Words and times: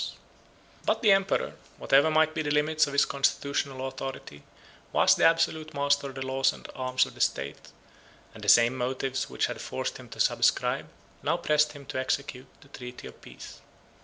]But 0.87 1.03
the 1.03 1.11
emperor, 1.11 1.57
whatever 1.77 2.09
might 2.09 2.33
be 2.33 2.41
the 2.41 2.49
limits 2.49 2.87
of 2.87 2.93
his 2.93 3.05
constitutional 3.05 3.87
authority, 3.87 4.41
was 4.91 5.13
the 5.13 5.25
absolute 5.25 5.75
master 5.75 6.09
of 6.09 6.15
the 6.15 6.25
laws 6.25 6.51
and 6.53 6.67
arms 6.73 7.05
of 7.05 7.13
the 7.13 7.21
state; 7.21 7.71
and 8.33 8.43
the 8.43 8.49
same 8.49 8.75
motives 8.75 9.29
which 9.29 9.45
had 9.45 9.61
forced 9.61 9.97
him 9.97 10.09
to 10.09 10.19
subscribe, 10.19 10.89
now 11.21 11.37
pressed 11.37 11.73
him 11.73 11.85
to 11.85 11.99
execute, 11.99 12.47
the 12.61 12.67
treaty 12.69 13.05
of 13.05 13.21
peace. 13.21 13.61